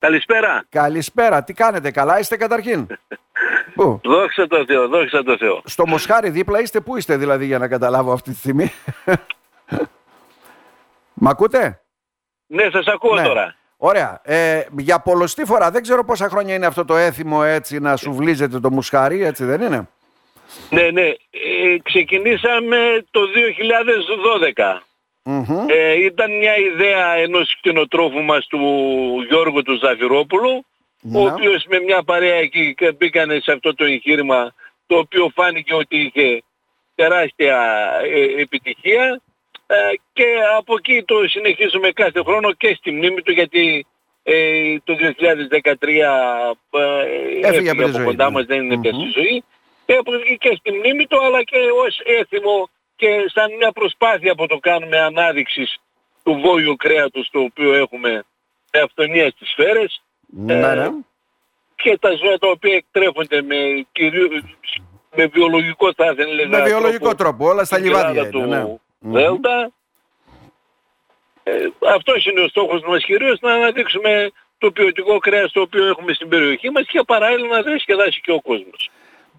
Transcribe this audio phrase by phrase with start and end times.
[0.00, 0.64] Καλησπέρα.
[0.68, 1.44] Καλησπέρα.
[1.44, 2.86] Τι κάνετε, καλά είστε καταρχήν;
[3.74, 5.62] Πού; Δόξα τω Θεώ, δόξα τω Θεώ.
[5.64, 8.72] Στο Μοσχάρι δίπλα είστε, πού είστε δηλαδή για να καταλάβω αυτή τη στιγμή;
[11.14, 11.80] Μ' ακούτε;
[12.46, 13.22] Ναι, σας ακούω Ναι.
[13.22, 13.54] τώρα.
[13.76, 14.20] Ωραία.
[14.24, 18.12] Ε, για πολλωστή φορά, δεν ξέρω πόσα χρόνια είναι αυτό το έθιμο έτσι να σου
[18.14, 19.88] βλύζετε το μουσχάρι, έτσι δεν είναι;
[20.70, 21.06] Ναι, ναι.
[21.06, 21.16] Ε,
[21.82, 23.20] ξεκινήσαμε το
[24.56, 24.80] 2012.
[25.24, 25.66] Μμμ.
[25.68, 28.60] Ε, ήταν μια ιδέα ενός κτηνοτρόφου μας του
[29.28, 30.64] Γιώργου του Ζαφυρόπουλου
[31.14, 31.32] ο Να.
[31.32, 34.54] οποίος με μια παρέα εκεί και μπήκανε σε αυτό το εγχείρημα
[34.86, 36.42] το οποίο φάνηκε ότι είχε
[36.94, 37.58] τεράστια
[38.02, 39.20] ε, επιτυχία
[39.66, 39.76] ε,
[40.12, 40.24] και
[40.56, 43.86] από εκεί το συνεχίζουμε κάθε χρόνο και στη μνήμη του γιατί
[44.22, 45.02] ε, το 2013
[45.62, 48.30] ε, έφυγε από τη από ζωή, κοντά ναι.
[48.30, 49.00] μας, δεν είναι πια Μμμ.
[49.00, 49.44] στη ζωή
[49.86, 51.56] και από εκεί και στη μνήμη του αλλά και
[51.86, 52.68] ως έθιμο
[53.00, 55.76] και σαν μια προσπάθεια που το κάνουμε ανάδειξης
[56.22, 58.10] του βόλιου κρέατος το οποίο έχουμε
[58.72, 60.88] με αυθονία στις σφαίρες Ναι, ναι.
[61.74, 64.42] και τα ζώα τα οποία εκτρέφονται με, κυρίως,
[65.16, 68.56] με βιολογικό θα ήθελα Με βιολογικό τρόπο, όλα στα στην λιβάδια Ελλάδα είναι.
[68.56, 68.62] Ναι.
[68.62, 69.12] του Μμμ.
[69.12, 69.70] Δέλτα.
[71.42, 71.52] Ε,
[71.94, 76.28] αυτός είναι ο στόχος μας κυρίως να αναδείξουμε το ποιοτικό κρέας το οποίο έχουμε στην
[76.28, 78.90] περιοχή μας και παράλληλα να διασκεδάσει και ο κόσμος.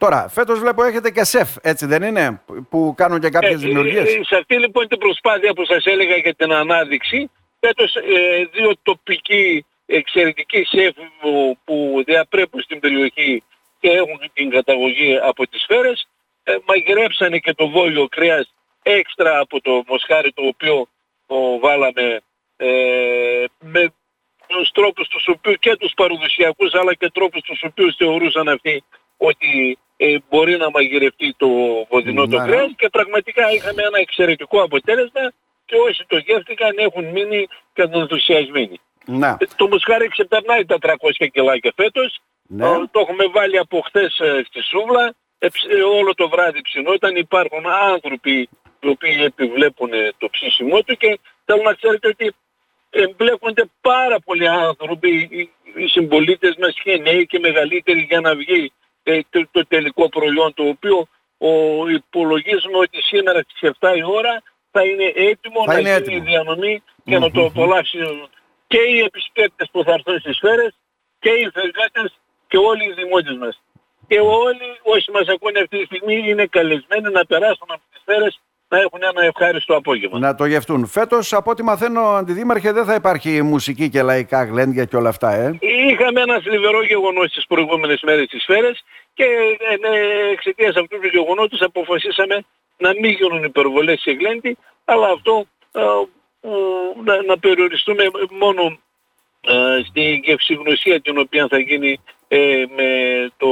[0.00, 4.14] Τώρα, φέτος βλέπω έχετε και σεφ, έτσι δεν είναι, που κάνουν και κάποιες Ε, δημιουργίες.
[4.14, 8.72] ε, σε αυτή λοιπόν την προσπάθεια που σας έλεγα για την ανάδειξη, φέτος ε, δύο
[8.82, 13.42] τοπικοί εξαιρετικοί σεφ που, που διαπρέπουν στην περιοχή
[13.80, 16.08] και έχουν την καταγωγή από τις σφαίρες,
[16.42, 20.88] ε, μαγειρέψανε και το βόλιο κρέας έξτρα από το μοσχάρι το οποίο
[21.26, 22.20] το βάλαμε
[22.56, 23.92] ε, με
[24.46, 28.84] τους τρόπους τους οποίους και τους παραδοσιακούς αλλά και τρόπους τους οποίους θεωρούσαν αυτοί
[29.16, 31.48] ότι ε, μπορεί να μαγειρευτεί το
[31.90, 32.50] βοδινό το Ναι, ναι.
[32.50, 35.24] κρέας και πραγματικά είχαμε ένα εξαιρετικό αποτέλεσμα
[35.64, 38.80] και όσοι το γεύτηκαν έχουν μείνει κατενθουσιασμένοι.
[39.06, 42.20] Να, Ε, Το μοσχάρι ξεπερνάει τα 300 κιλάκια φέτος.
[42.46, 42.66] ναι.
[42.66, 45.14] Ε, Το έχουμε βάλει από χθες ε, στη σούβλα.
[45.38, 47.16] Ε, ψ- ε, όλο το βράδυ ψινόταν.
[47.16, 48.48] Υπάρχουν άνθρωποι
[48.80, 52.34] οι οποίοι επιβλέπουν ε, το ψήσιμό του και θέλω να ξέρετε ότι
[52.90, 58.62] εμπλέκονται πάρα πολλοί άνθρωποι, οι, οι συμπολίτες μας και νέοι και μεγαλύτεροι για να βγει
[58.64, 58.68] ε,
[59.30, 61.06] το, το τελικό προϊόν το οποίο
[61.38, 61.50] ο,
[61.88, 66.16] υπολογίζουμε ότι σήμερα στις 7 η ώρα θα είναι έτοιμο Θα να είναι γίνει έτοιμο.
[66.16, 67.46] η διανομή και να το Μμμ.
[67.46, 68.28] απολαύσουν
[68.66, 70.72] και οι επισκέπτες που θα έρθουν στις σφαίρες
[71.18, 72.08] και οι φεργάτες
[72.48, 73.62] και όλοι οι δημότες μας.
[74.08, 78.32] Και όλοι όσοι μας ακούνε αυτή τη στιγμή είναι καλεσμένοι να περάσουν από τις σφαίρες
[78.32, 78.49] να έχουν
[79.14, 80.18] ένα ευχάριστο απόγευμα.
[80.18, 80.86] Να το γευτούν.
[80.86, 85.30] Φέτος, από ό,τι μαθαίνω, αντιδήμαρχε, δεν θα υπάρχει μουσική και λαϊκά γλέντια και όλα αυτά,
[85.32, 88.84] ε; Είχαμε ένα θλιβερό γεγονός τις προηγούμενες μέρες στις σφαίρες
[89.14, 89.96] και ε, ναι,
[90.32, 92.44] εξαιτίας αυτού του γεγονότος αποφασίσαμε
[92.76, 95.80] να μην γίνουν υπερβολές σε γλέντι, αλλά αυτό ε,
[96.40, 98.78] που να, να περιοριστούμε μόνο
[99.40, 102.88] ε, στην γευσηγνωσία την οποία θα γίνει ε, με
[103.36, 103.48] το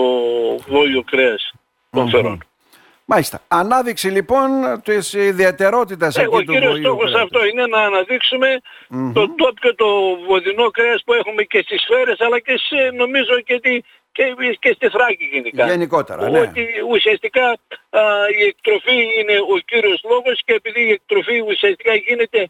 [0.69, 1.53] βόλιο κρέας
[1.91, 2.11] των Μμμ.
[2.11, 2.48] φερών.
[3.11, 3.41] Μάλιστα.
[3.49, 4.49] Ανάδειξη λοιπόν
[4.85, 7.23] της ιδιαιτερότητας Ε, εκεί ο του κύριος βοήου στόχος κρέατος.
[7.23, 9.13] αυτό είναι να αναδείξουμε Μμμ.
[9.13, 9.89] το τόπιο το
[10.29, 13.81] βοδινό κρέας που έχουμε και στις σφαίρες αλλά και σε, νομίζω και, τη,
[14.13, 14.25] και,
[14.59, 15.67] και στη Θράκη γενικά.
[15.67, 16.41] Γενικότερα, ναι.
[16.41, 17.47] Ότι ουσιαστικά
[17.91, 18.01] α,
[18.41, 22.41] η εκτροφή είναι ο κύριος λόγος και επειδή η εκτροφή ουσιαστικά γίνεται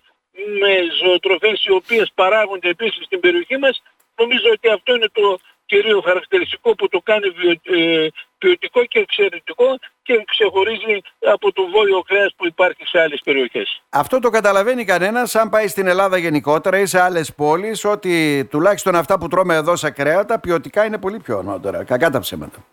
[0.61, 3.83] με ζωοτροφές οι οποίες παράγονται επίσης στην περιοχή μας,
[4.21, 8.07] νομίζω ότι αυτό είναι το κυρίως χαρακτηριστικό που το κάνει βιο- ε,
[8.39, 13.83] ποιοτικό και εξαιρετικό και ξεχωρίζει από το βόλιο κρέας που υπάρχει σε άλλες περιοχές.
[13.89, 18.95] Αυτό το καταλαβαίνει κανένας αν πάει στην Ελλάδα γενικότερα ή σε άλλες πόλεις ότι τουλάχιστον
[18.95, 21.85] αυτά που τρώμε εδώ σε κρέατα ποιοτικά είναι πολύ πιο ανώτερα.
[21.85, 22.65] Κακά τα ψέματα.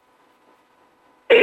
[1.27, 1.35] Ε,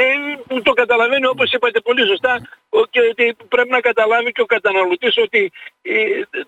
[0.49, 4.47] που το καταλαβαίνει όπως είπατε πολύ σωστά ο- και ότι πρέπει να καταλάβει και ο
[4.47, 5.53] καταναλωτής ότι
[5.83, 5.93] ε,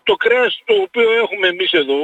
[0.03, 2.01] το κρέας το οποίο έχουμε εμείς εδώ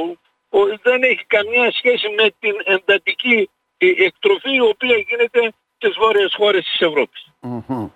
[0.49, 6.33] ο- δεν έχει καμία σχέση με την εντατική ε, εκτροφή η οποία γίνεται στις βόρειες
[6.37, 7.21] χώρες της Ευρώπης.
[7.39, 7.87] Μμμ.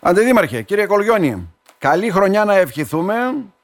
[0.00, 3.14] Αντιδήμαρχε, κύριε Κολγιόνι, καλή χρονιά να ευχηθούμε.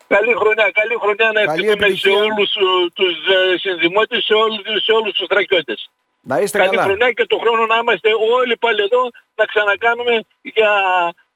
[0.06, 2.19] Καλή χρονιά, καλή χρονιά να Καλή ευχηθούμε σε επιτυχία.
[2.22, 5.91] όλους ε, τους ε, συνδημότες, σε όλους, σε όλους τους στρατιώτες.
[6.31, 6.82] Να είστε Καλή καλά.
[6.82, 8.08] χρονιά και το χρόνο να είμαστε
[8.43, 9.02] όλοι πάλι εδώ
[9.35, 10.70] να ξανακάνουμε για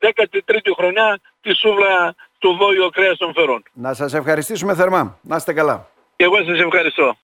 [0.00, 3.62] 13η χρονιά τη σούβλα του Βόλιο Κρέας των Φερών.
[3.72, 5.18] Να σας ευχαριστήσουμε θερμά.
[5.22, 5.88] Να είστε καλά.
[6.16, 7.14] Και εγώ σας ευχαριστώ.